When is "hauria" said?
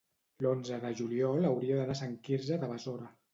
1.51-1.77